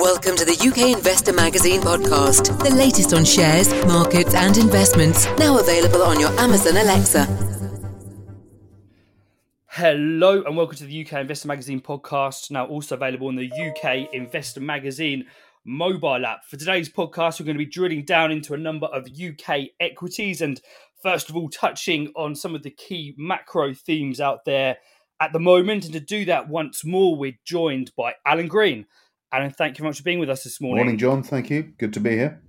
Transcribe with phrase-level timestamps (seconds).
[0.00, 5.26] Welcome to the UK Investor Magazine podcast, the latest on shares, markets, and investments.
[5.38, 7.26] Now available on your Amazon Alexa.
[9.66, 12.50] Hello, and welcome to the UK Investor Magazine podcast.
[12.50, 15.26] Now also available on the UK Investor Magazine
[15.66, 16.46] mobile app.
[16.46, 20.40] For today's podcast, we're going to be drilling down into a number of UK equities
[20.40, 20.62] and
[21.02, 24.78] first of all, touching on some of the key macro themes out there
[25.20, 25.84] at the moment.
[25.84, 28.86] And to do that once more, we're joined by Alan Green.
[29.32, 30.84] Alan, thank you very much for being with us this morning.
[30.84, 31.22] Morning, John.
[31.22, 31.62] Thank you.
[31.78, 32.42] Good to be here.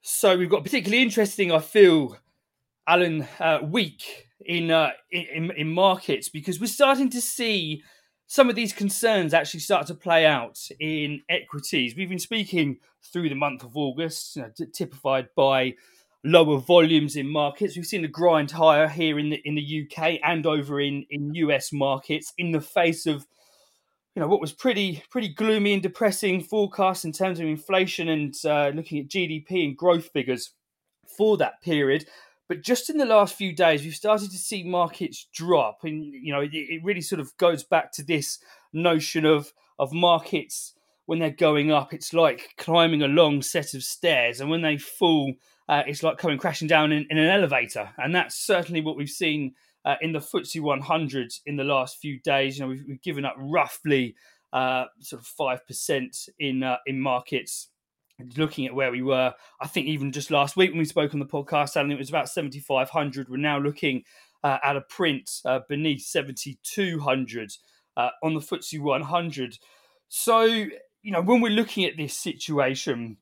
[0.00, 2.16] So we've got particularly interesting, I feel,
[2.86, 7.82] Alan, uh, week in, uh, in in markets because we're starting to see
[8.26, 11.94] some of these concerns actually start to play out in equities.
[11.96, 15.74] We've been speaking through the month of August, you know, typified by
[16.24, 17.76] lower volumes in markets.
[17.76, 21.34] We've seen a grind higher here in the in the UK and over in in
[21.34, 23.26] US markets in the face of
[24.20, 28.34] you know what was pretty pretty gloomy and depressing forecast in terms of inflation and
[28.44, 30.50] uh, looking at GDP and growth figures
[31.16, 32.04] for that period.
[32.46, 36.34] But just in the last few days, we've started to see markets drop, and you
[36.34, 38.38] know it, it really sort of goes back to this
[38.74, 40.74] notion of of markets
[41.06, 44.76] when they're going up, it's like climbing a long set of stairs, and when they
[44.76, 45.32] fall,
[45.66, 47.88] uh, it's like coming crashing down in, in, an elevator.
[47.96, 52.20] And that's certainly what we've seen uh, in the FTSE 100s in the last few
[52.20, 52.58] days.
[52.58, 54.14] You know, we've, we've given up roughly
[54.52, 57.68] uh, sort of five percent in uh, in markets.
[58.36, 61.20] Looking at where we were, I think even just last week when we spoke on
[61.20, 63.30] the podcast, Alan, it was about 7,500.
[63.30, 64.02] We're now looking
[64.44, 67.52] uh, at a print uh, beneath 7,200
[67.96, 69.58] uh, on the FTSE 100.
[70.08, 70.70] So, you
[71.04, 73.16] know, when we're looking at this situation,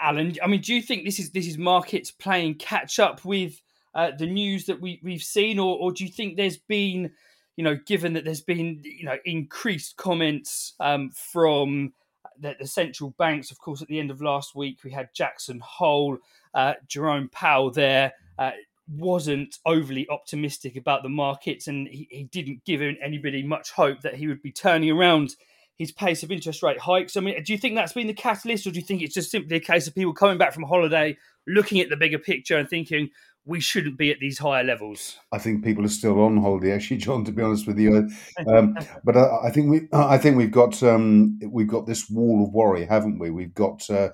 [0.00, 3.62] Alan, I mean, do you think this is this is markets playing catch up with
[3.94, 7.12] uh, the news that we we've seen, or, or do you think there's been,
[7.56, 11.92] you know, given that there's been you know increased comments um, from
[12.38, 13.50] the, the, central banks?
[13.50, 16.18] Of course, at the end of last week, we had Jackson Hole,
[16.54, 18.12] uh, Jerome Powell there.
[18.38, 18.52] Uh,
[18.88, 24.16] wasn't overly optimistic about the markets and he, he didn't give anybody much hope that
[24.16, 25.34] he would be turning around
[25.76, 27.16] his pace of interest rate hikes.
[27.16, 29.30] I mean, do you think that's been the catalyst, or do you think it's just
[29.30, 31.16] simply a case of people coming back from holiday,
[31.46, 33.10] looking at the bigger picture, and thinking,
[33.44, 35.18] we shouldn't be at these higher levels.
[35.32, 37.24] I think people are still on holiday, actually, John.
[37.24, 38.08] To be honest with you,
[38.46, 42.44] um, but I, I, think we, I think we've got um, we've got this wall
[42.44, 43.30] of worry, haven't we?
[43.30, 44.10] We've got uh,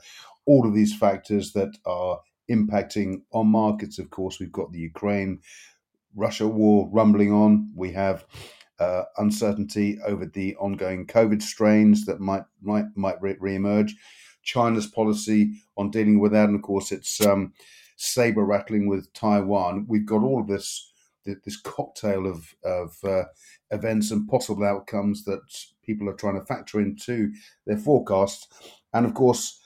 [0.46, 3.98] all of these factors that are impacting on markets.
[3.98, 5.40] Of course, we've got the Ukraine
[6.14, 7.70] Russia war rumbling on.
[7.74, 8.24] We have
[8.78, 13.92] uh, uncertainty over the ongoing COVID strains that might might might re- reemerge.
[14.42, 17.52] China's policy on dealing with that, and of course, it's um,
[17.98, 19.84] saber rattling with Taiwan.
[19.88, 20.92] We've got all of this
[21.44, 23.24] this cocktail of of uh,
[23.70, 25.40] events and possible outcomes that
[25.82, 27.32] people are trying to factor into
[27.66, 28.48] their forecasts,
[28.94, 29.60] and of course.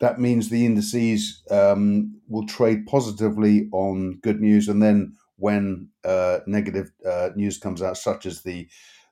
[0.00, 6.40] That means the indices um, will trade positively on good news, and then when uh,
[6.48, 8.68] negative uh, news comes out, such as the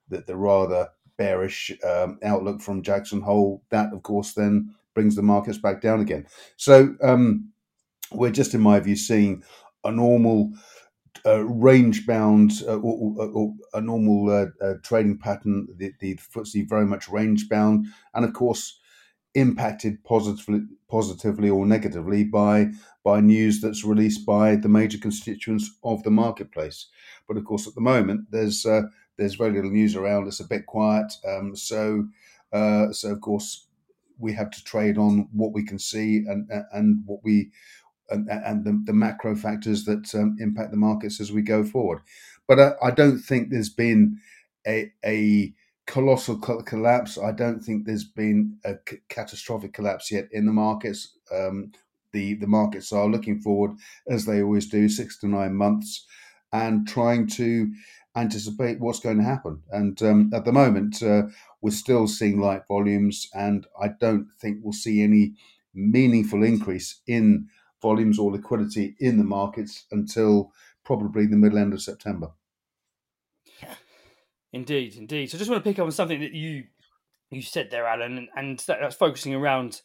[0.09, 5.23] the, the rather bearish um, outlook from Jackson Hole, that of course then brings the
[5.23, 6.27] markets back down again.
[6.57, 7.50] So um,
[8.13, 9.43] we're just, in my view, seeing
[9.85, 10.53] a normal
[11.27, 15.69] uh, range bound uh, or, or, or, a normal uh, uh, trading pattern.
[15.77, 18.79] The, the FTSE very much range bound, and of course
[19.35, 22.69] impacted positively, positively or negatively by
[23.05, 26.87] by news that's released by the major constituents of the marketplace.
[27.29, 28.83] But of course, at the moment, there's uh,
[29.17, 30.27] there's very little news around.
[30.27, 31.13] It's a bit quiet.
[31.27, 32.09] Um, so
[32.53, 33.67] uh, so of course,
[34.19, 37.51] we have to trade on what we can see and and what we
[38.11, 42.01] and, and the, the, macro factors that um, impact the markets as we go forward.
[42.49, 44.19] But I, I don't think there's been
[44.67, 45.55] a, a
[45.87, 47.19] colossal collapse.
[47.19, 51.17] I don't think there's been a c- catastrophic collapse yet in the markets.
[51.33, 51.73] Um,
[52.13, 53.73] the the markets are looking forward
[54.09, 56.07] as they always do, six to nine months,
[56.53, 57.73] and trying to
[58.17, 59.63] anticipate what's going to happen.
[59.71, 61.23] And um, at the moment, uh,
[61.61, 65.35] we're still seeing light volumes, and I don't think we'll see any
[65.75, 67.49] meaningful increase in
[67.83, 70.53] volumes or liquidity in the markets until
[70.85, 72.31] probably the middle end of September.
[74.53, 75.31] Indeed, indeed.
[75.31, 76.65] So I just want to pick up on something that you
[77.31, 79.83] you said there, Alan, and, that's focusing around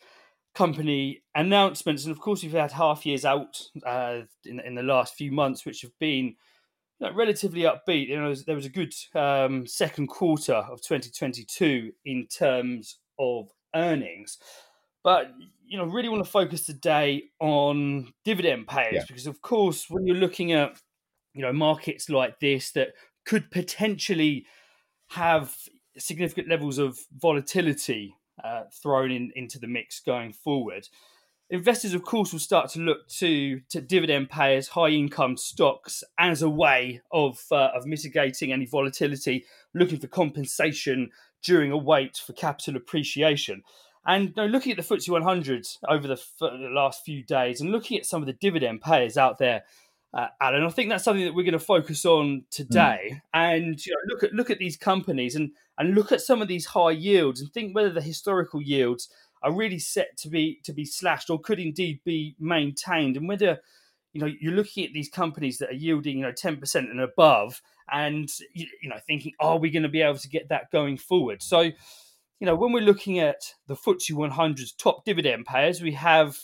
[0.55, 2.05] company announcements.
[2.05, 5.65] And of course, we've had half years out uh, in in the last few months,
[5.65, 6.35] which have been
[6.99, 8.07] know, relatively upbeat.
[8.07, 12.99] You know, there was, there was a good um, second quarter of 2022 in terms
[13.19, 14.37] of earnings.
[15.05, 15.35] But
[15.67, 19.03] you know, really want to focus today on dividend payers yeah.
[19.07, 20.81] because, of course, when you're looking at
[21.35, 22.89] you know markets like this that
[23.23, 24.47] could potentially
[25.09, 25.55] have
[25.95, 30.87] significant levels of volatility uh, thrown in, into the mix going forward.
[31.51, 36.41] Investors, of course, will start to look to, to dividend payers, high income stocks as
[36.41, 41.11] a way of, uh, of mitigating any volatility, looking for compensation
[41.43, 43.61] during a wait for capital appreciation.
[44.05, 47.71] And you know, looking at the FTSE 100 over the, the, last few days and
[47.71, 49.63] looking at some of the dividend payers out there,
[50.13, 53.11] uh, Alan, I think that's something that we're going to focus on today.
[53.11, 53.21] Mm.
[53.33, 56.47] And you know, look at look at these companies and and look at some of
[56.47, 59.09] these high yields and think whether the historical yields
[59.41, 63.59] are really set to be to be slashed or could indeed be maintained, and whether
[64.13, 67.61] you know you're looking at these companies that are yielding you know 10% and above
[67.91, 71.43] and you know thinking are we going to be able to get that going forward
[71.43, 71.69] so
[72.39, 76.37] you know when we're looking at the FTSE 100's top dividend payers we have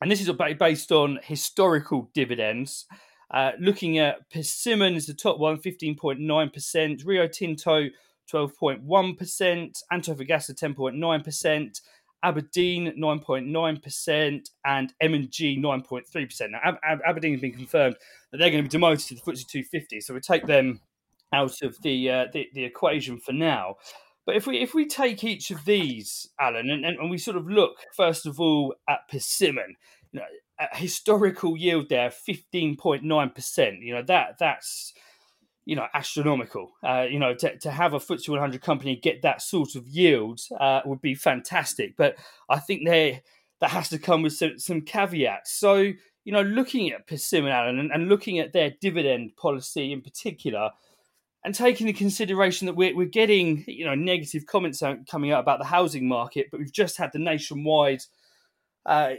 [0.00, 2.86] and this is based on historical dividends
[3.32, 7.88] uh, looking at Persimmon is the top one 15.9% Rio Tinto
[8.32, 11.80] 12.1% Antofagasta 10.9%
[12.22, 16.50] Aberdeen 9.9% and M&G 9.3%.
[16.50, 17.96] Now, Ab- Ab- Aberdeen has been confirmed
[18.30, 20.80] that they're going to be demoted to the FTSE 250, so we take them
[21.32, 23.76] out of the, uh, the, the equation for now.
[24.26, 27.48] But if we if we take each of these, Alan, and, and we sort of
[27.48, 29.76] look first of all at Persimmon,
[30.12, 30.26] you know,
[30.58, 33.80] a historical yield there, fifteen point nine percent.
[33.80, 34.92] You know that that's
[35.66, 36.72] you know, astronomical.
[36.82, 40.40] Uh, you know, to, to have a FTSE 100 company get that sort of yield
[40.58, 41.96] uh, would be fantastic.
[41.96, 42.16] But
[42.48, 43.22] I think they
[43.60, 45.52] that has to come with some, some caveats.
[45.52, 50.00] So, you know, looking at Persimmon Alan and, and, looking at their dividend policy in
[50.00, 50.70] particular,
[51.44, 55.40] and taking into consideration that we're, we're getting, you know, negative comments out, coming out
[55.40, 58.02] about the housing market, but we've just had the nationwide
[58.84, 59.14] uh,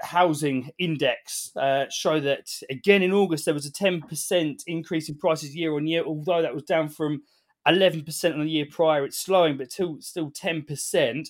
[0.00, 5.54] housing index uh, show that again in August there was a 10% increase in prices
[5.54, 7.22] year on year, although that was down from
[7.66, 9.04] 11% on the year prior.
[9.04, 11.28] It's slowing, but still, still 10%.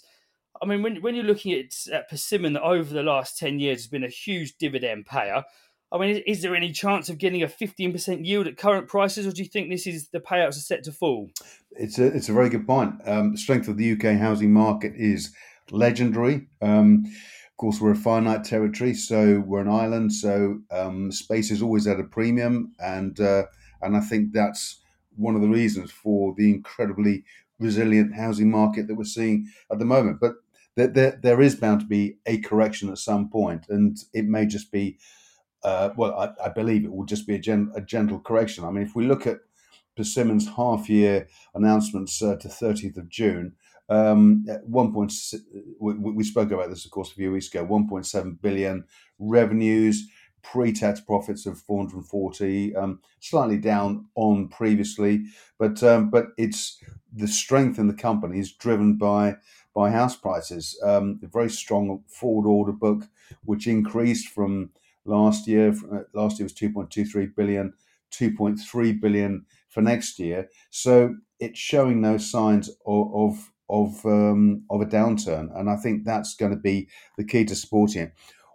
[0.61, 3.83] I mean, when, when you're looking at, at Persimmon, that over the last 10 years
[3.83, 5.45] has been a huge dividend payer.
[5.93, 9.33] I mean, is, there any chance of getting a 15% yield at current prices, or
[9.33, 11.31] do you think this is the payouts are set to fall?
[11.73, 12.95] It's a, it's a very good point.
[13.05, 15.35] Um, the strength of the UK housing market is
[15.71, 16.47] legendary.
[16.63, 21.61] Um, of course, we're a finite territory, so we're an island, so um, space is
[21.61, 23.45] always at a premium, and uh,
[23.83, 24.83] and I think that's
[25.17, 27.25] one of the reasons for the incredibly
[27.59, 30.19] resilient housing market that we're seeing at the moment.
[30.21, 30.37] But
[30.75, 34.47] there, there, there is bound to be a correction at some point, and it may
[34.47, 34.99] just be,
[35.65, 38.65] uh, well, I, I, believe it will just be a, gen, a gentle correction.
[38.65, 39.39] I mean, if we look at
[39.97, 43.55] Persimmon's half year announcements uh, to 30th of June,
[43.89, 45.13] um, one point,
[45.79, 47.67] we, we spoke about this, of course, a few weeks ago.
[47.67, 48.85] 1.7 billion
[49.19, 50.09] revenues,
[50.43, 55.25] pre-tax profits of 440, um, slightly down on previously,
[55.59, 56.83] but um, but it's
[57.13, 59.37] the strength in the company is driven by
[59.75, 60.79] by house prices.
[60.83, 63.05] Um, a very strong forward order book,
[63.45, 64.71] which increased from
[65.05, 65.75] last year.
[65.93, 67.73] Uh, last year was 2.23 billion,
[68.13, 70.49] 2.3 billion for next year.
[70.71, 76.05] So it's showing no signs of, of of um, of a downturn, and I think
[76.05, 78.13] that's going to be the key to supporting it.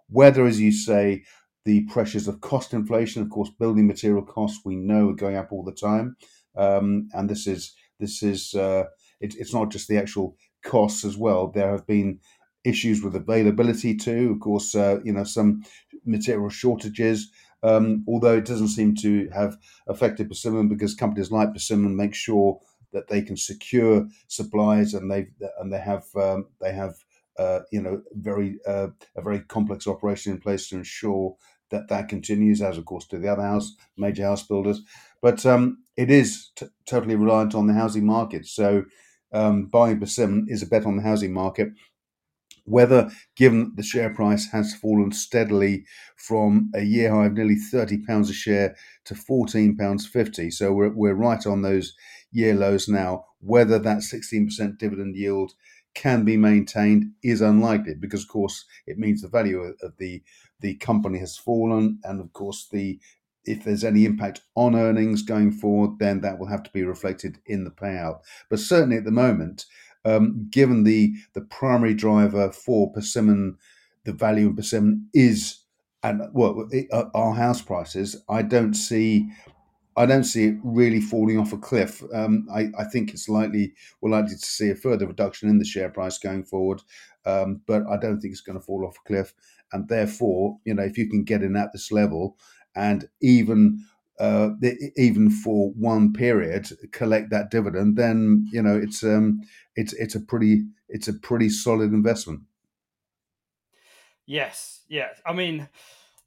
[0.08, 1.24] Whether, as you say,
[1.64, 5.50] the pressures of cost inflation, of course, building material costs we know are going up
[5.50, 6.16] all the time,
[6.56, 8.84] um, and this is this is uh,
[9.20, 11.48] it, it's not just the actual costs as well.
[11.48, 12.20] There have been
[12.64, 14.32] issues with availability too.
[14.34, 15.62] Of course, uh, you know some
[16.08, 17.30] material shortages.
[17.62, 19.56] Um, although it doesn't seem to have
[19.88, 22.60] affected Persimmon because companies like Persimmon make sure
[22.92, 26.94] that they can secure supplies and they and they have um, they have
[27.38, 31.36] uh, you know very uh, a very complex operation in place to ensure
[31.70, 34.80] that that continues, as of course do the other house major house builders.
[35.20, 38.46] But um, it is t- totally reliant on the housing market.
[38.46, 38.84] So
[39.32, 41.68] um, buying Persimmon is a bet on the housing market
[42.68, 45.84] whether, given the share price has fallen steadily
[46.16, 50.72] from a year high of nearly thirty pounds a share to fourteen pounds fifty, so
[50.72, 51.94] we're we're right on those
[52.32, 53.24] year lows now.
[53.40, 55.52] Whether that sixteen percent dividend yield
[55.94, 60.22] can be maintained is unlikely because, of course, it means the value of the
[60.60, 62.98] the company has fallen, and of course the
[63.44, 67.38] if there's any impact on earnings going forward, then that will have to be reflected
[67.46, 68.18] in the payout.
[68.50, 69.64] But certainly at the moment,
[70.04, 73.56] um, given the the primary driver for Persimmon,
[74.04, 75.60] the value in Persimmon is
[76.02, 78.16] and well uh, our house prices.
[78.28, 79.28] I don't see.
[79.96, 82.04] I don't see it really falling off a cliff.
[82.14, 85.64] Um, I, I, think it's likely we're likely to see a further reduction in the
[85.64, 86.82] share price going forward,
[87.26, 89.34] um, but I don't think it's going to fall off a cliff.
[89.72, 92.38] And therefore, you know, if you can get in at this level,
[92.76, 93.84] and even
[94.20, 94.50] uh,
[94.96, 99.40] even for one period collect that dividend, then you know it's um,
[99.76, 102.40] it's it's a pretty it's a pretty solid investment.
[104.26, 105.20] Yes, yes.
[105.24, 105.68] I mean,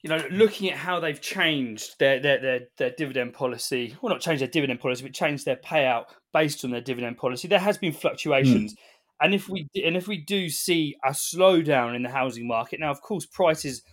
[0.04, 4.22] you know, looking at how they've changed their their their, their dividend policy, well, not
[4.22, 7.48] changed their dividend policy, but changed their payout based on their dividend policy.
[7.48, 8.78] There has been fluctuations, mm.
[9.22, 12.90] and if we and if we do see a slowdown in the housing market, now
[12.90, 13.84] of course prices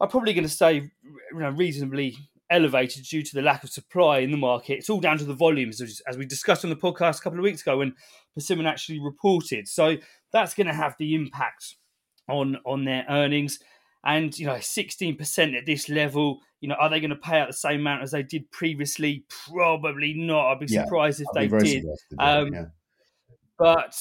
[0.00, 2.16] are probably going to stay, you know, reasonably
[2.50, 4.78] elevated due to the lack of supply in the market.
[4.78, 7.44] It's all down to the volumes, as we discussed on the podcast a couple of
[7.44, 7.94] weeks ago when
[8.34, 9.68] Persimmon actually reported.
[9.68, 9.96] So
[10.32, 11.76] that's going to have the impact
[12.28, 13.58] on on their earnings.
[14.04, 17.48] And you know, 16% at this level, you know, are they going to pay out
[17.48, 19.24] the same amount as they did previously?
[19.28, 20.52] Probably not.
[20.52, 21.84] I'd be yeah, surprised if they did.
[22.18, 22.64] Um, yeah.
[23.58, 24.00] But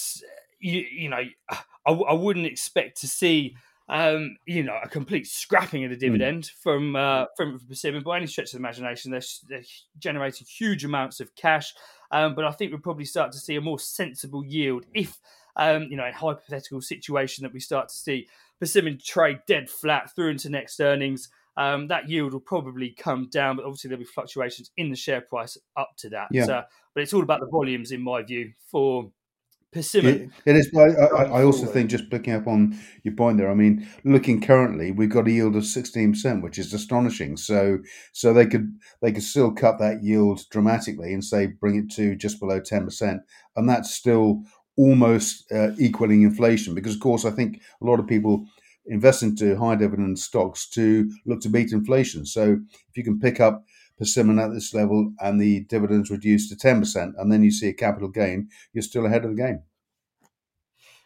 [0.60, 3.56] you, you know, I, I wouldn't expect to see
[3.90, 6.00] um, you know, a complete scrapping of the hmm.
[6.00, 6.52] dividend mm.
[6.62, 9.12] from uh, from Persimmon by any stretch of the imagination.
[9.12, 9.64] They're, they're
[9.98, 11.74] generating huge amounts of cash,
[12.12, 15.18] um, but I think we'll probably start to see a more sensible yield if,
[15.56, 18.28] um, you know, in hypothetical situation that we start to see
[18.60, 21.30] Persimmon trade dead flat through into next earnings.
[21.58, 25.22] Um, that yield will probably come down, but obviously there'll be fluctuations in the share
[25.22, 26.28] price up to that.
[26.32, 26.46] Yeah.
[26.46, 26.64] Uh,
[26.94, 29.12] but it's all about the volumes, in my view, for
[29.74, 30.32] Persimmon.
[30.46, 30.72] It, it is.
[30.76, 33.52] I, I, I also think just picking up on your point there.
[33.52, 37.36] I mean, looking currently, we've got a yield of sixteen percent, which is astonishing.
[37.36, 37.80] So,
[38.14, 42.16] so they could they could still cut that yield dramatically and say bring it to
[42.16, 43.22] just below ten percent,
[43.58, 44.44] and that's still
[44.78, 46.74] almost uh, equaling inflation.
[46.74, 48.46] Because of course, I think a lot of people
[48.86, 52.26] invest into high dividend stocks to look to beat inflation.
[52.26, 52.58] So,
[52.90, 53.66] if you can pick up
[53.98, 57.74] persimmon at this level and the dividends reduced to 10%, and then you see a
[57.74, 59.64] capital gain, you're still ahead of the game.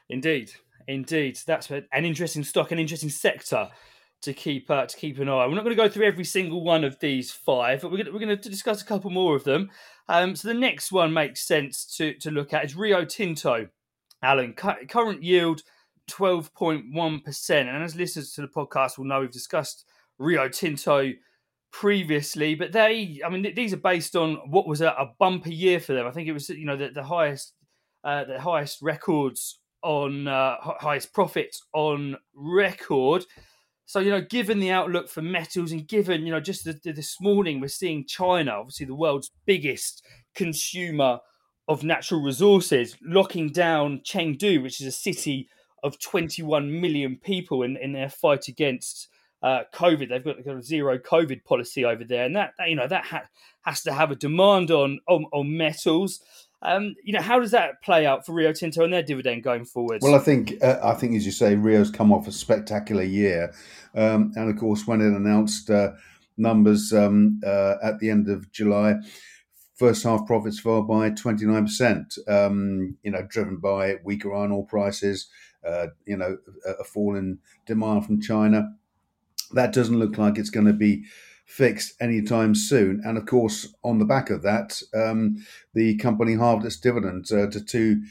[0.10, 0.51] Indeed,
[0.88, 1.39] indeed.
[1.45, 3.69] That's an interesting stock, an interesting sector
[4.21, 5.48] to keep uh, to keep an eye.
[5.48, 8.07] We're not going to go through every single one of these five, but we're going
[8.07, 9.71] to, we're going to discuss a couple more of them.
[10.10, 13.69] Um, so the next one makes sense to, to look at is Rio Tinto.
[14.21, 15.63] Alan, current yield
[16.12, 17.51] 12.1%.
[17.51, 19.86] And as listeners to the podcast will know, we've discussed
[20.19, 21.12] Rio Tinto
[21.71, 25.79] previously, but they, I mean, these are based on what was a, a bumper year
[25.79, 26.05] for them.
[26.05, 27.53] I think it was, you know, the, the highest,
[28.03, 33.25] uh, the highest records on uh, highest profits on record.
[33.85, 36.91] So you know, given the outlook for metals, and given you know, just the, the,
[36.91, 40.03] this morning we're seeing China, obviously the world's biggest
[40.35, 41.19] consumer
[41.67, 45.49] of natural resources, locking down Chengdu, which is a city
[45.83, 49.07] of 21 million people in, in their fight against
[49.41, 50.10] uh, COVID.
[50.10, 53.27] They've got, a zero COVID policy over there, and that, that you know that ha-
[53.63, 56.21] has to have a demand on on, on metals.
[56.63, 59.65] Um, you know, how does that play out for Rio Tinto and their dividend going
[59.65, 60.01] forward?
[60.03, 63.53] Well, I think uh, I think as you say, Rio's come off a spectacular year,
[63.95, 65.91] um, and of course, when it announced uh,
[66.38, 68.95] numbers um, uh, at the end of July,
[69.75, 72.15] first half profits fell by twenty nine percent.
[72.27, 75.29] Um, you know, driven by weaker iron ore prices.
[75.67, 76.38] Uh, you know,
[76.79, 78.67] a fall in demand from China
[79.50, 81.03] that doesn't look like it's going to be
[81.45, 83.01] fixed anytime soon.
[83.03, 85.43] And of course, on the back of that, um,
[85.74, 88.03] the company halved its dividend uh, to two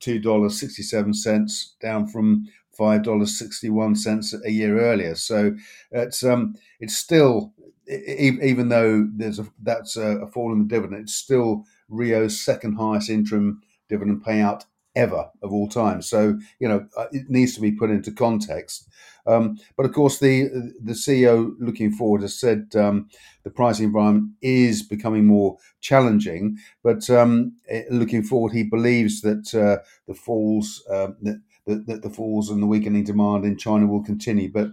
[0.00, 5.14] two dollars sixty seven cents, down from five dollars sixty one cents a year earlier.
[5.14, 5.56] So
[5.90, 7.52] it's um, it's still
[7.88, 13.10] even though there's a that's a, fall in the dividend, it's still Rio's second highest
[13.10, 14.64] interim dividend payout
[14.98, 16.02] ever of all time.
[16.02, 18.88] So you know uh, it needs to be put into context.
[19.26, 20.48] Um, but of course, the
[20.82, 23.08] the CEO looking forward has said um,
[23.44, 26.58] the pricing environment is becoming more challenging.
[26.82, 32.10] But um, eh, looking forward, he believes that uh, the falls uh, that, that the
[32.10, 34.50] falls and the weakening demand in China will continue.
[34.50, 34.70] But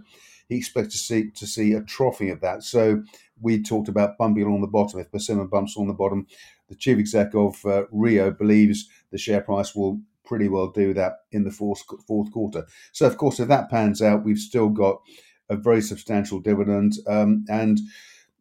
[0.48, 2.62] he expects to see to see a troughing of that.
[2.62, 3.02] So
[3.40, 5.00] we talked about bumping along the bottom.
[5.00, 6.26] If Persimmon bumps along the bottom,
[6.68, 11.12] the chief exec of uh, Rio believes the share price will pretty well do that
[11.32, 12.66] in the fourth fourth quarter.
[12.92, 15.00] So of course, if that pans out, we've still got
[15.48, 17.78] a very substantial dividend, um, and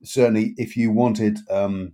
[0.04, 1.94] certainly if you wanted um,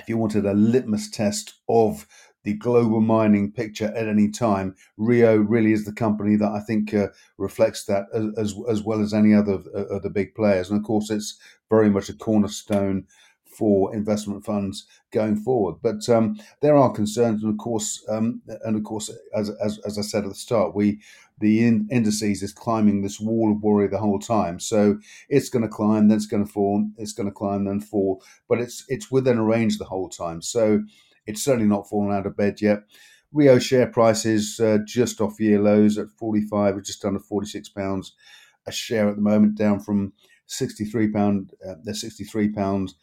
[0.00, 2.06] if you wanted a litmus test of
[2.44, 6.94] the global mining picture at any time, Rio really is the company that I think
[6.94, 7.08] uh,
[7.38, 8.04] reflects that
[8.36, 10.70] as, as well as any other of the big players.
[10.70, 11.36] And of course, it's
[11.68, 13.06] very much a cornerstone
[13.56, 15.76] for investment funds going forward.
[15.82, 19.98] But um, there are concerns, and of course, um, and of course, as, as, as
[19.98, 21.00] I said at the start, we
[21.38, 24.58] the in, indices is climbing this wall of worry the whole time.
[24.58, 24.98] So
[25.28, 28.22] it's going to climb, then it's going to fall, it's going to climb, then fall,
[28.48, 30.40] but it's it's within a range the whole time.
[30.42, 30.82] So
[31.26, 32.84] it's certainly not fallen out of bed yet.
[33.32, 38.14] Rio share price is uh, just off year lows at 45 just under 46 pounds
[38.66, 40.12] a share at the moment, down from
[40.46, 41.52] 63 pound.
[41.66, 42.94] Uh, they're 63 pounds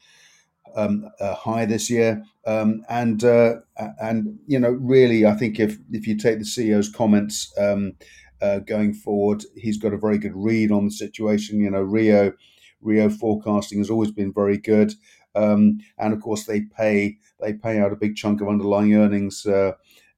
[0.75, 2.23] um, uh, high this year.
[2.45, 3.55] Um, and uh,
[3.99, 7.93] and you know, really, I think if if you take the CEO's comments um,
[8.41, 11.59] uh, going forward, he's got a very good read on the situation.
[11.61, 12.33] You know, Rio
[12.81, 14.93] Rio forecasting has always been very good,
[15.35, 19.45] um, and of course they pay they pay out a big chunk of underlying earnings.
[19.45, 19.73] Uh,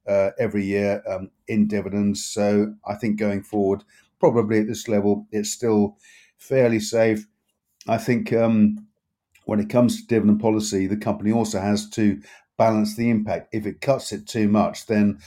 [0.06, 2.24] uh, every year um, in dividends.
[2.24, 3.82] So I think going forward,
[4.20, 5.96] probably at this level, it's still
[6.38, 7.26] fairly safe.
[7.88, 8.85] I think um,
[9.46, 12.20] when it comes to dividend policy, the company also has to
[12.58, 13.48] balance the impact.
[13.52, 15.18] If it cuts it too much, then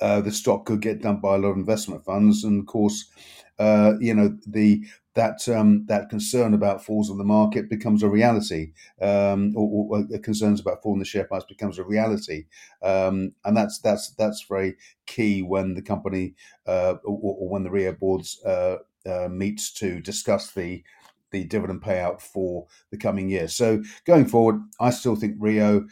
[0.00, 3.10] uh, the stock could get dumped by a lot of investment funds, and of course,
[3.58, 8.08] uh, you know the that um, that concern about falls in the market becomes a
[8.08, 12.46] reality, um, or, or, concerns about falling the share price becomes a reality,
[12.82, 14.76] um, and that's that's that's very
[15.06, 16.34] key when the company
[16.66, 20.82] uh, or, or, when the Rio boards uh, uh, meets to discuss the
[21.32, 23.48] the dividend payout for the coming year.
[23.48, 25.86] So going forward, I still think Rio.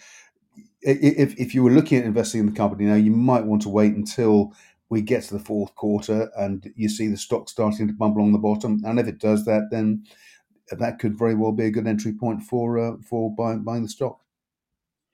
[0.83, 3.69] If if you were looking at investing in the company now, you might want to
[3.69, 4.55] wait until
[4.89, 8.33] we get to the fourth quarter and you see the stock starting to bump along
[8.33, 8.83] the bottom.
[8.85, 10.05] And if it does that, then
[10.71, 13.89] that could very well be a good entry point for uh, for buying buying the
[13.89, 14.21] stock.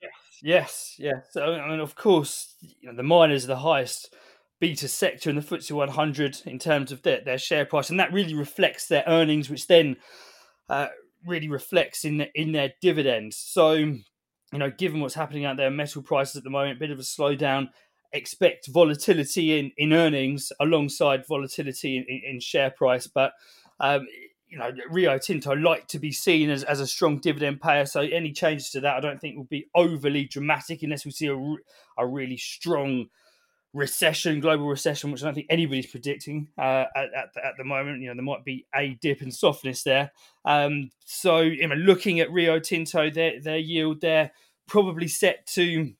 [0.01, 1.27] Yes, yes, yes.
[1.31, 4.13] So, I mean, of course, you know, the miners are the highest
[4.59, 8.13] beta sector in the FTSE 100 in terms of their, their share price, and that
[8.13, 9.97] really reflects their earnings, which then
[10.69, 10.87] uh,
[11.25, 13.37] really reflects in the, in their dividends.
[13.37, 13.99] So, you
[14.53, 17.03] know, given what's happening out there, metal prices at the moment, a bit of a
[17.03, 17.69] slowdown
[18.13, 23.07] expect volatility in, in earnings alongside volatility in, in, in share price.
[23.07, 23.33] But
[23.79, 24.07] um,
[24.49, 27.85] you know, Rio Tinto like to be seen as, as a strong dividend payer.
[27.85, 31.27] So any changes to that, I don't think will be overly dramatic unless we see
[31.27, 31.55] a,
[31.97, 33.07] a really strong
[33.77, 38.01] recession, global recession, which I don't think anybody's predicting uh, at, at, at, the moment.
[38.01, 40.11] You know, there might be a dip in softness there.
[40.45, 44.31] Um, so, you know, looking at Rio Tinto, their their yield there
[44.67, 45.93] probably set to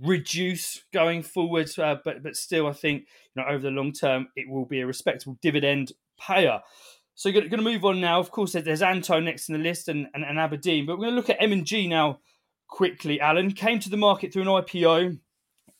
[0.00, 4.28] reduce going forward, uh, but but still, I think you know over the long term
[4.36, 6.60] it will be a respectable dividend payer.
[7.14, 8.18] So going to move on now.
[8.18, 11.12] Of course, there's Anto next in the list and, and, and Aberdeen, but we're going
[11.12, 12.18] to look at M and G now
[12.66, 13.20] quickly.
[13.20, 15.18] Alan came to the market through an IPO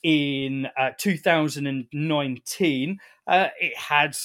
[0.03, 2.99] in uh, 2019.
[3.27, 4.17] Uh, it had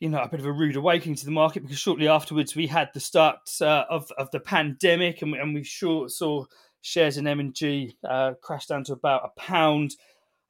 [0.00, 2.66] you know, a bit of a rude awakening to the market because shortly afterwards we
[2.66, 6.44] had the start uh, of of the pandemic, and, and we sure saw
[6.80, 9.94] shares in M&G uh, crashed down to about a pound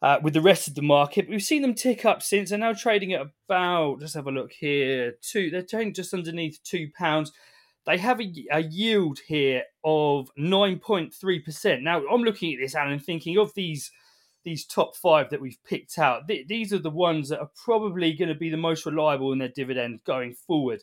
[0.00, 1.28] uh, with the rest of the market.
[1.28, 2.50] We've seen them tick up since.
[2.50, 5.50] They're now trading at about, let's have a look here, two.
[5.50, 7.32] They're trading just underneath two pounds.
[7.84, 11.82] They have a, a yield here of 9.3%.
[11.82, 13.90] Now, I'm looking at this, Alan, thinking of these
[14.44, 16.28] these top five that we've picked out.
[16.28, 19.38] Th- these are the ones that are probably going to be the most reliable in
[19.38, 20.82] their dividend going forward.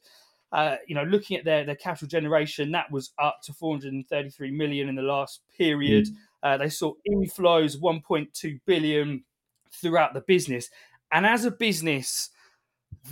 [0.52, 4.89] Uh, you know, looking at their their capital generation, that was up to 433 million
[4.89, 6.08] in the last period.
[6.08, 6.13] Mm.
[6.41, 9.24] Uh, they saw inflows 1.2 billion
[9.72, 10.69] throughout the business,
[11.12, 12.30] and as a business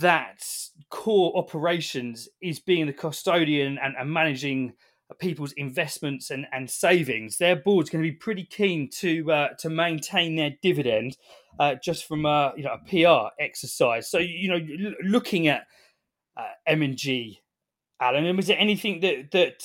[0.00, 0.44] that
[0.90, 4.72] core operations is being the custodian and, and managing
[5.14, 9.70] people's investments and, and savings, their board's going to be pretty keen to uh, to
[9.70, 11.16] maintain their dividend
[11.58, 14.10] uh, just from a you know a PR exercise.
[14.10, 15.66] So you know, looking at
[16.36, 17.40] uh, M&G,
[18.00, 18.24] Alan?
[18.24, 19.64] And was there anything that that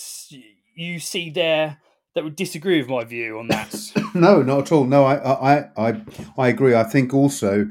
[0.76, 1.78] you see there
[2.16, 3.76] that would disagree with my view on that?
[4.14, 4.86] no, not at all.
[4.86, 6.02] No, I, I, I,
[6.38, 6.76] I agree.
[6.76, 7.68] I think also,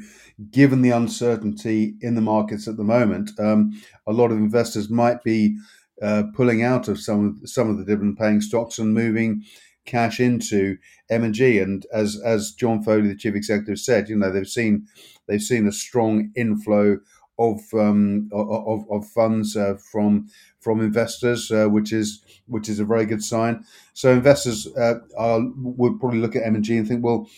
[0.51, 5.23] given the uncertainty in the markets at the moment, um, a lot of investors might
[5.23, 5.57] be
[6.01, 9.43] uh, pulling out of some of some of the dividend-paying stocks and moving
[9.85, 10.77] cash into
[11.11, 11.59] M and G.
[11.59, 14.87] And as as John Foley, the chief executive, said, you know they've seen
[15.27, 16.99] they've seen a strong inflow
[17.39, 20.29] of um, of, of, funds uh, from
[20.61, 23.65] from investors, uh, which is which is a very good sign.
[23.95, 27.29] So investors uh, are, would probably look at M and G and think, well,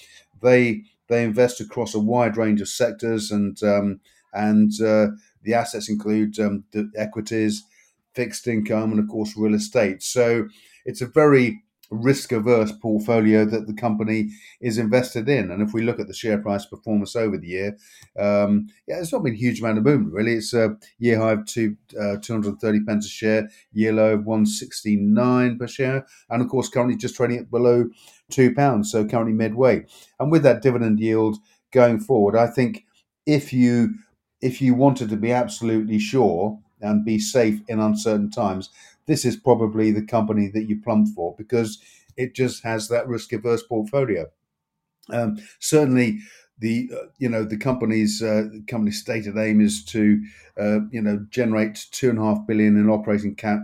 [0.42, 4.00] they they invest across a wide range of sectors, and um,
[4.32, 5.08] and uh,
[5.42, 7.64] the assets include um, the equities,
[8.14, 10.02] fixed income, and of course real estate.
[10.02, 10.48] So
[10.84, 15.50] it's a very risk averse portfolio that the company is invested in.
[15.50, 17.76] And if we look at the share price performance over the year,
[18.18, 20.34] um, yeah, it's not been a huge amount of movement really.
[20.34, 25.58] It's a year high of two, uh, 230 pence a share, year low of 169
[25.58, 26.06] per share.
[26.30, 27.88] And of course, currently just trading at below
[28.30, 29.84] two pounds, so currently midway.
[30.18, 31.36] And with that dividend yield
[31.72, 32.84] going forward, I think
[33.26, 33.94] if you
[34.40, 38.70] if you wanted to be absolutely sure and be safe in uncertain times,
[39.06, 41.78] this is probably the company that you plump for because
[42.16, 44.26] it just has that risk averse portfolio.
[45.10, 46.20] Um, certainly,
[46.58, 48.44] the uh, you know the company's uh,
[48.90, 50.22] stated aim is to
[50.58, 53.60] uh, you know generate two and a half billion in operating cap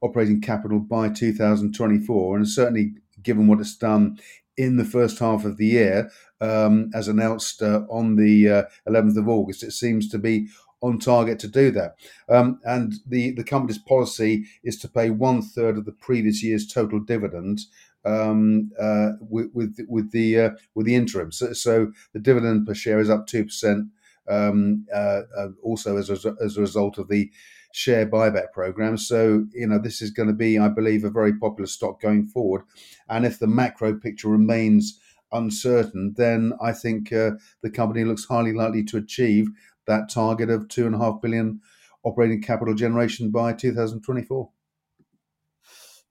[0.00, 2.92] operating capital by 2024, and certainly
[3.22, 4.18] given what it's done
[4.56, 9.16] in the first half of the year, um, as announced uh, on the uh, 11th
[9.16, 10.48] of August, it seems to be
[10.80, 11.96] on target to do that.
[12.28, 16.66] Um, and the, the company's policy is to pay one third of the previous year's
[16.66, 17.60] total dividend
[18.04, 21.32] um, uh, with, with, with the uh, with the interim.
[21.32, 23.88] So, so, the dividend per share is up two percent.
[24.30, 27.30] Um, uh, uh, also as a, as a result of the
[27.72, 28.98] share buyback program.
[28.98, 32.26] So, you know, this is going to be, I believe, a very popular stock going
[32.26, 32.62] forward.
[33.08, 35.00] And if the macro picture remains
[35.32, 39.48] uncertain, then I think uh, the company looks highly likely to achieve
[39.88, 41.60] that target of two and a half billion
[42.04, 44.50] operating capital generation by 2024.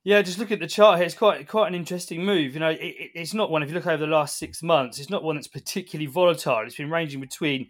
[0.03, 1.05] Yeah, just look at the chart here.
[1.05, 2.53] It's quite quite an interesting move.
[2.53, 3.61] You know, it, it's not one.
[3.61, 6.63] If you look over the last six months, it's not one that's particularly volatile.
[6.65, 7.69] It's been ranging between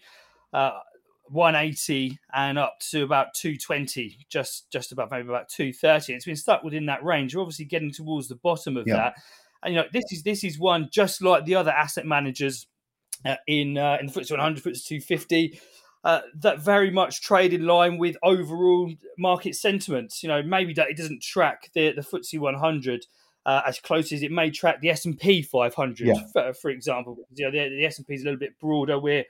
[0.54, 0.80] uh,
[1.30, 6.14] 180 and up to about 220, just just about maybe about 230.
[6.14, 7.36] It's been stuck within that range.
[7.36, 8.96] We're obviously getting towards the bottom of yeah.
[8.96, 9.14] that.
[9.64, 12.68] And you know, this is this is one just like the other asset managers
[13.26, 15.60] uh, in uh, in the FTSE 100, FTSE 250.
[16.08, 20.24] Uh, that very much trade in line with overall market sentiment.
[20.24, 23.06] You know, maybe that it doesn't track the the FTSE 100
[23.46, 26.14] uh, as close as it may track the S and P 500, yeah.
[26.32, 27.18] for, for, example.
[27.36, 28.98] You know, the, the S and P is a little bit broader.
[28.98, 29.26] We're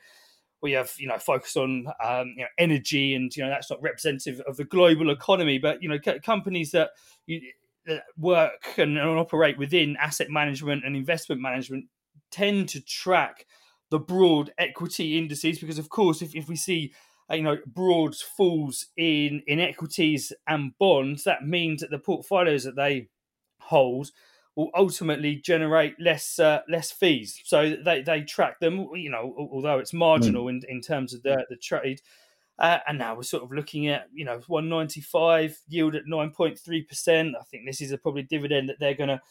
[0.62, 3.82] we have you know focus on um, you know, energy and you know that's not
[3.82, 6.92] representative of the global economy but you know c- companies that,
[7.26, 7.42] you,
[7.86, 11.86] that work and, and, operate within asset management and investment management
[12.32, 13.46] tend to track
[13.90, 16.94] the broad equity indices because of course if, if we see
[17.32, 22.64] uh, you know broad falls in in equities and bonds that means that the portfolios
[22.64, 23.08] that they
[23.60, 24.12] hold
[24.58, 27.40] will ultimately generate less uh, less fees.
[27.46, 30.50] So they, they track them, you know, although it's marginal mm.
[30.50, 32.02] in, in terms of the, the trade.
[32.58, 37.32] Uh, and now we're sort of looking at, you know, 195 yield at 9.3%.
[37.40, 39.22] I think this is a probably dividend that they're going to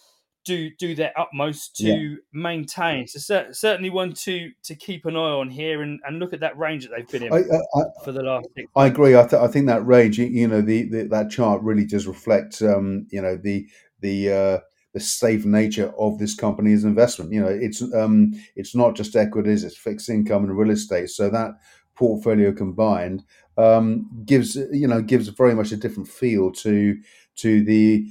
[0.47, 2.17] do do their utmost to yeah.
[2.33, 3.07] maintain.
[3.07, 6.41] So cer- certainly one to to keep an eye on here and, and look at
[6.41, 8.49] that range that they've been in I, I, for the last.
[8.75, 9.17] I agree.
[9.17, 12.07] I, th- I think that range, you, you know, the, the, that chart really does
[12.07, 13.69] reflect, um, you know, the
[14.01, 14.59] the uh,
[14.95, 17.33] the safe nature of this company's investment.
[17.33, 21.11] You know, it's um, it's not just equities; it's fixed income and real estate.
[21.11, 21.51] So that
[21.97, 23.25] portfolio combined
[23.59, 26.97] um, gives you know gives very much a different feel to
[27.37, 28.07] to the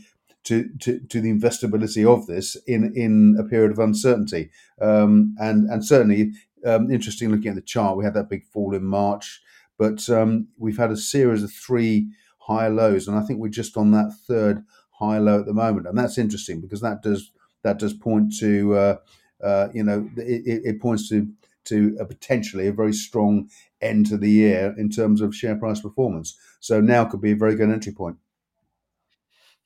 [0.45, 4.49] to, to, to the investability of this in in a period of uncertainty.
[4.79, 6.31] Um, and and certainly
[6.65, 7.97] um, interesting looking at the chart.
[7.97, 9.41] We had that big fall in March,
[9.77, 12.08] but um, we've had a series of three
[12.39, 15.88] high lows, and I think we're just on that third high low at the moment,
[15.88, 17.31] and that's interesting because that does
[17.63, 18.95] that does point to uh,
[19.43, 21.27] uh, you know it, it, points to
[21.65, 23.49] to a potentially a very strong
[23.81, 26.38] end to the year in terms of share price performance.
[26.60, 28.17] So now could be a very good entry point.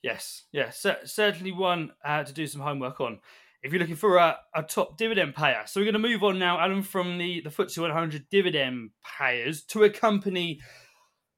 [0.02, 3.20] Yes, yes, certainly one uh, to do some homework on.
[3.62, 6.40] If you're looking for a, a, top dividend payer, so we're going to move on
[6.40, 10.62] now, Alan, from the the FTSE 100 dividend payers to a company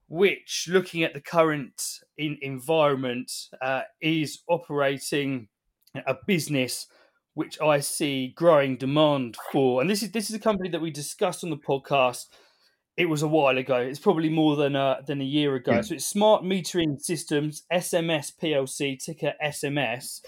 [0.08, 1.82] which, looking at the current
[2.18, 5.48] in environment, uh, is operating
[6.06, 6.86] a business
[7.34, 9.82] which I see growing demand for.
[9.82, 12.26] And this is this is a company that we discussed on the podcast.
[12.98, 13.78] It was a while ago.
[13.78, 15.76] It's probably more than a, than a year ago.
[15.76, 15.82] Yeah.
[15.82, 20.22] So it's Smart Metering Systems, SMS PLC, ticker SMS.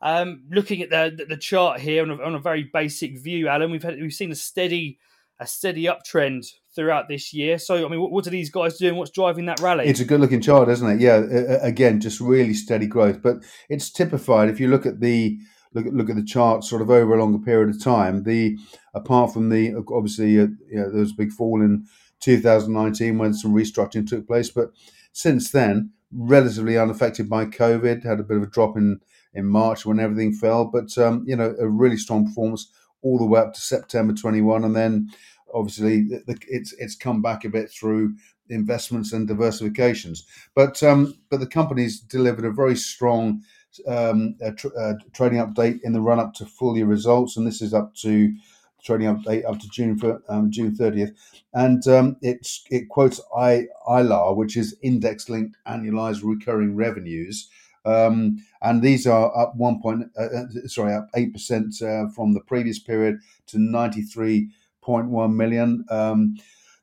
[0.00, 3.70] Um, looking at the the chart here on a, on a very basic view, Alan,
[3.70, 4.98] we've had we've seen a steady
[5.40, 7.58] a steady uptrend throughout this year.
[7.58, 8.96] So, I mean, what, what are these guys doing?
[8.96, 9.86] What's driving that rally?
[9.86, 11.00] It's a good looking chart, isn't it?
[11.00, 11.18] Yeah,
[11.62, 13.22] again, just really steady growth.
[13.22, 15.38] But it's typified if you look at the
[15.74, 18.24] look at look at the chart sort of over a longer period of time.
[18.24, 18.58] The
[18.94, 21.86] apart from the obviously uh, you know, there was a big fall in
[22.20, 24.70] 2019 when some restructuring took place, but
[25.12, 28.04] since then, relatively unaffected by COVID.
[28.04, 29.00] Had a bit of a drop in
[29.34, 32.70] in March when everything fell, but um, you know a really strong performance
[33.02, 35.10] all the way up to September 21, and then
[35.54, 38.14] obviously it's it's come back a bit through
[38.48, 40.20] investments and diversifications.
[40.54, 43.42] But um, but the company's delivered a very strong
[43.86, 44.68] um, tr-
[45.12, 48.34] trading update in the run up to full year results, and this is up to
[48.82, 51.14] trading update up to June for um, June 30th,
[51.54, 57.48] and um, it's it quotes I ILAR, which is index linked annualized recurring revenues.
[57.84, 62.34] Um, and these are up one point, uh, uh sorry, up eight percent uh, from
[62.34, 64.50] the previous period to ninety three
[64.82, 65.84] point one million.
[65.90, 66.36] Um,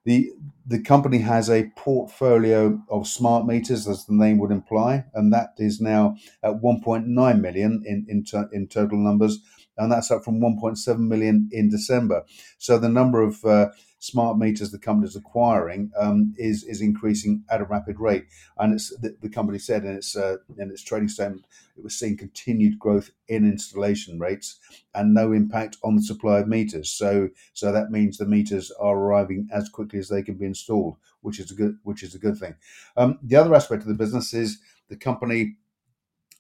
[0.06, 0.32] the
[0.68, 5.54] the company has a portfolio of smart meters, as the name would imply, and that
[5.58, 9.40] is now at 1.9 million in in, to, in total numbers,
[9.78, 12.24] and that's up from 1.7 million in December.
[12.58, 17.44] So the number of uh, smart meters the company is acquiring um, is is increasing
[17.50, 18.26] at a rapid rate.
[18.58, 21.46] And it's the, the company said in its uh, in its trading statement
[21.78, 24.60] it was seeing continued growth in installation rates
[24.94, 26.92] and no impact on the supply of meters.
[26.92, 30.98] So so that means the meters are arriving as quickly as they can be installed,
[31.22, 32.56] which is a good which is a good thing.
[32.96, 34.60] Um, the other aspect of the business is
[34.90, 35.58] the company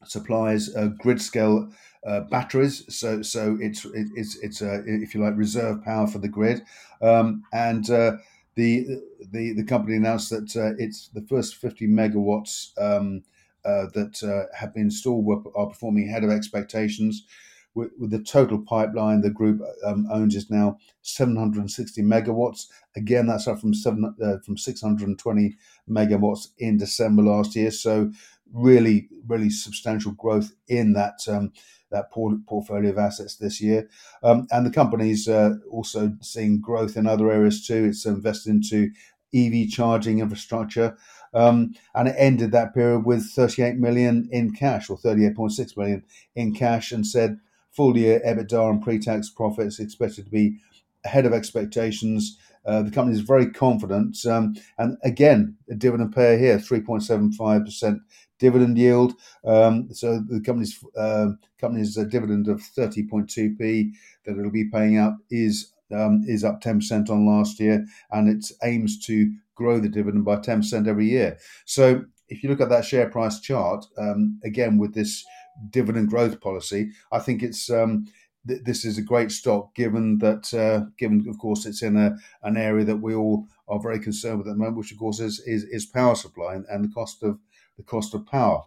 [0.04, 1.70] supplies uh, grid scale
[2.06, 2.84] uh, batteries.
[2.96, 6.62] So so it's it, it's it's uh, if you like reserve power for the grid,
[7.02, 8.18] um, and uh,
[8.56, 13.24] the the the company announced that uh, it's the first 50 megawatts um,
[13.66, 17.26] uh, that have been installed were, are performing ahead of expectations.
[17.74, 22.68] With, with the total pipeline the group um, owns is now 760 megawatts.
[22.96, 25.58] Again, that's up from seven from 620
[25.90, 27.72] megawatts in December last year.
[27.72, 28.14] So
[28.56, 31.52] really, really substantial growth in that um,
[31.92, 33.88] that portfolio of assets this year.
[34.24, 37.86] Um, and the company's uh, also seeing growth in other areas too.
[37.86, 38.92] It's invested into
[39.34, 40.98] EV charging infrastructure.
[41.34, 46.04] Um, and it ended that period with 38 million in cash or 38.6 million
[46.36, 47.38] in cash and said
[47.72, 50.58] full year EBITDA and pre tax profits expected to be
[51.04, 52.38] ahead of expectations.
[52.66, 54.26] Uh, the company is very confident.
[54.26, 58.00] Um, and again, a dividend payer here, 3.75%
[58.40, 59.14] dividend yield.
[59.46, 63.92] Um, so the company's uh, company's dividend of 30.2p
[64.26, 68.52] that it'll be paying out is um, is up 10% on last year, and it
[68.64, 71.38] aims to grow the dividend by 10% every year.
[71.66, 75.24] So if you look at that share price chart, um, again with this
[75.70, 78.08] dividend growth policy, I think it's um,
[78.48, 82.16] th- this is a great stock given that uh, given of course it's in a
[82.44, 85.20] an area that we all are very concerned with at the moment, which of course
[85.20, 87.40] is is, is power supply and, and the cost of
[87.78, 88.64] the cost of power.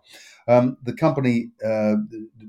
[0.47, 1.97] Um, the company uh,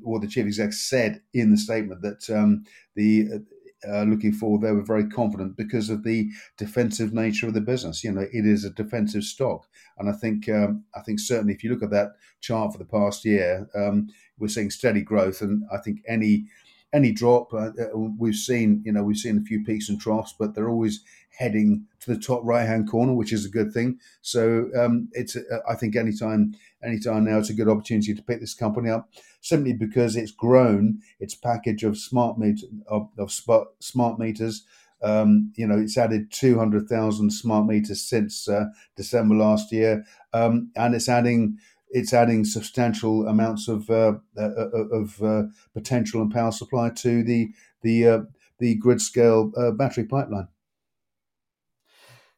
[0.04, 2.64] or the chief exec said in the statement that um,
[2.96, 3.44] the
[3.88, 8.04] uh, looking forward, they were very confident because of the defensive nature of the business.
[8.04, 9.68] You know, it is a defensive stock,
[9.98, 12.86] and I think um, I think certainly if you look at that chart for the
[12.86, 16.46] past year, um, we're seeing steady growth, and I think any
[16.92, 20.34] any drop uh, uh we've seen, you know, we've seen a few peaks and troughs,
[20.38, 21.04] but they're always
[21.38, 23.98] heading to the top right hand corner, which is a good thing.
[24.22, 28.42] So um, it's uh, I think anytime anytime now it's a good opportunity to pick
[28.42, 29.10] this company up
[29.42, 34.64] simply because it's grown its package of smart meter of, of smart meters.
[35.02, 38.66] Um, you know, it's added 200,000 smart meters since uh,
[38.98, 41.58] December last year, um, and it's adding
[41.90, 47.24] it's adding substantial amounts of uh, uh, uh of uh, potential and power supply to
[47.24, 47.50] the
[47.82, 48.20] the uh,
[48.60, 50.48] the grid scale battery pipeline.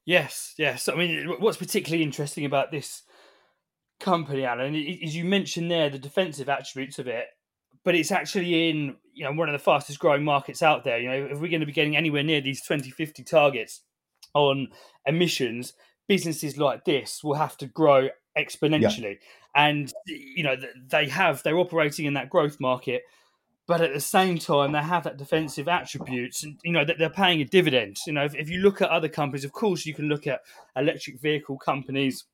[0.06, 0.90] Yes, yes.
[0.90, 3.04] I mean, what's particularly interesting about this
[4.00, 7.26] company, Alan, is you mentioned there the defensive attributes of it,
[7.84, 11.00] but it's actually in you know one of the fastest growing markets out there.
[11.00, 13.82] You know, if we're going to be getting anywhere near these 2050 targets
[14.34, 14.70] on
[15.06, 15.74] emissions,
[16.08, 19.18] businesses like this will have to grow exponentially.
[19.22, 19.28] Yeah.
[19.56, 20.56] And you know,
[20.88, 23.04] they have they're operating in that growth market
[23.72, 27.10] but at the same time they have that defensive attributes and you know that they're
[27.10, 27.98] paying a dividend.
[28.06, 30.42] You know if, if, you look at other companies of course you can look at
[30.76, 32.26] electric vehicle companies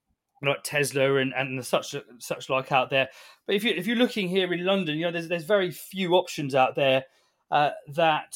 [0.42, 3.10] like tesla and, and such such like out there.
[3.46, 6.14] But if you if you're looking here in london you know there's there's very few
[6.14, 7.06] options out there
[7.52, 8.36] uh, that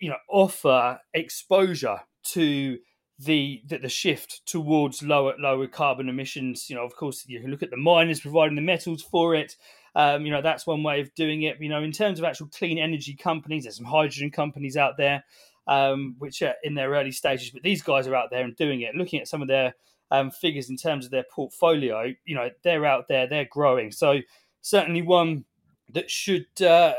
[0.00, 2.78] you know offer exposure to
[3.18, 7.50] the, the the shift towards lower lower carbon emissions you know of course you can
[7.50, 9.56] look at the miners providing the metals for it
[9.94, 11.60] um, you know, that's one way of doing it.
[11.60, 15.24] You know, in terms of actual clean energy companies, there's some hydrogen companies out there
[15.66, 18.80] um, which are in their early stages, but these guys are out there and doing
[18.80, 18.94] it.
[18.94, 19.74] Looking at some of their
[20.10, 23.92] um, figures in terms of their portfolio, you know, they're out there, they're growing.
[23.92, 24.20] So
[24.60, 25.44] certainly one
[25.92, 26.94] that should uh,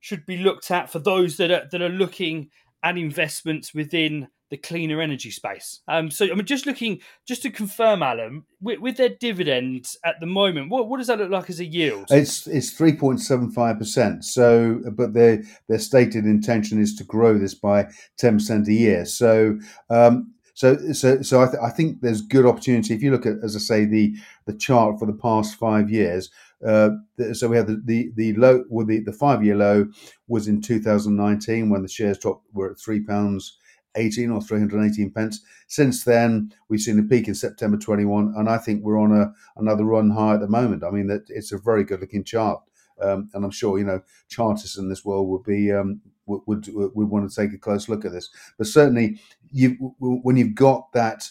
[0.00, 2.50] should be looked at for those that are that are looking
[2.82, 5.80] at investments within the cleaner energy space.
[5.88, 10.20] Um, so I mean, just looking, just to confirm, Alan, with, with, their dividends at
[10.20, 12.08] the moment, what, what does that look like as a yield?
[12.10, 14.26] It's it's three point seven five percent.
[14.26, 17.88] So, but their their stated intention is to grow this by
[18.18, 19.06] ten percent a year.
[19.06, 19.58] So.
[19.88, 22.92] Um, so, so, so I, th- I, think there's good opportunity.
[22.92, 26.30] If you look at, as I say, the the chart for the past five years,
[26.64, 26.90] uh,
[27.32, 29.86] so we have the, the, the low, well, the, the five year low
[30.28, 33.56] was in 2019 when the shares dropped were at three pounds
[33.96, 35.40] 18 or 318 pence.
[35.68, 39.32] Since then, we've seen a peak in September 21, and I think we're on a
[39.56, 40.84] another run high at the moment.
[40.84, 42.62] I mean, that it's a very good looking chart,
[43.00, 46.68] um, and I'm sure you know chartists in this world would be um, would, would,
[46.74, 48.28] would want to take a close look at this.
[48.58, 51.28] But certainly, you when you've got that.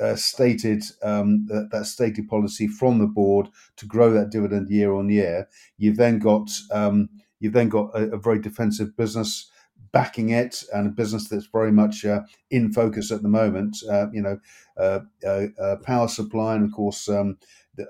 [0.00, 3.46] Uh, stated um, that, that, stated policy from the board
[3.76, 5.48] to grow that dividend year on year.
[5.78, 9.48] You've then got um, you've then got a, a very defensive business
[9.94, 13.76] backing it and a business that's very much uh, in focus at the moment.
[13.88, 14.38] Uh, you know,
[14.76, 17.38] uh, uh, uh power supply, and of course, um,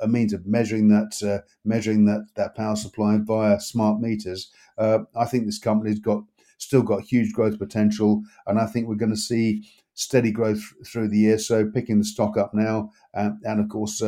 [0.03, 4.53] a means of measuring that uh, measuring that that power supply via smart meters.
[4.79, 6.23] I think this company's got
[6.59, 11.09] still got huge growth potential, and I think we're going to see steady growth through
[11.09, 11.38] the year.
[11.38, 14.03] So picking the stock up now, and, and of course.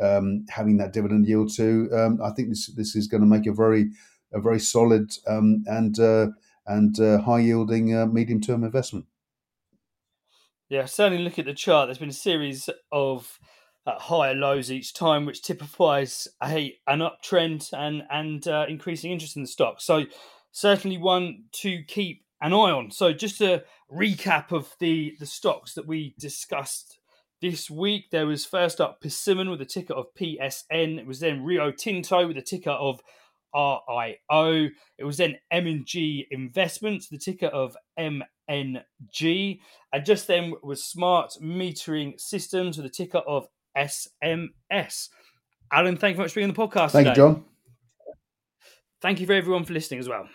[0.00, 3.46] Um, having that dividend yield too, um, I think this this is going to make
[3.46, 3.90] a very
[4.32, 6.00] a very solid um, and
[6.66, 9.06] and uh, high yielding uh, medium term investment.
[10.68, 11.86] Yeah, certainly look at the chart.
[11.86, 13.38] There's been a series of
[13.86, 19.36] uh, higher lows each time, which typifies a an uptrend and and uh, increasing interest
[19.36, 19.80] in the stock.
[19.80, 20.06] So
[20.52, 22.90] certainly one to keep an eye on.
[22.90, 26.98] So just a recap of the the stocks that we discussed
[27.40, 28.10] this week.
[28.10, 30.98] There was first up Persimmon with a ticker of PSN.
[30.98, 33.00] It was then Rio Tinto with a ticker of
[33.54, 34.68] RIO.
[34.98, 39.60] It was then M&G Investments, the ticker of MNG.
[39.92, 45.08] And just then was Smart Metering Systems with a ticker of SMS.
[45.72, 47.10] Alan, thank you very much for being on the podcast Thank today.
[47.10, 47.44] you, John.
[49.00, 50.28] Thank you for everyone for listening as well.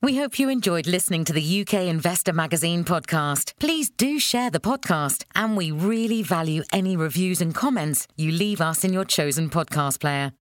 [0.00, 3.52] We hope you enjoyed listening to the UK Investor Magazine podcast.
[3.58, 8.60] Please do share the podcast, and we really value any reviews and comments you leave
[8.60, 10.32] us in your chosen podcast player.